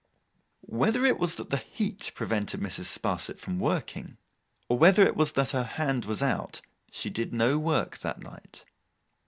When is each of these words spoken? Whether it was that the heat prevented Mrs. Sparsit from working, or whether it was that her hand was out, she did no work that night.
Whether 0.65 1.05
it 1.05 1.19
was 1.19 1.35
that 1.35 1.51
the 1.51 1.57
heat 1.57 2.11
prevented 2.15 2.59
Mrs. 2.59 2.85
Sparsit 2.85 3.37
from 3.37 3.59
working, 3.59 4.17
or 4.67 4.79
whether 4.79 5.03
it 5.05 5.15
was 5.15 5.33
that 5.33 5.51
her 5.51 5.61
hand 5.63 6.05
was 6.05 6.23
out, 6.23 6.59
she 6.91 7.11
did 7.11 7.31
no 7.35 7.59
work 7.59 7.99
that 7.99 8.19
night. 8.19 8.65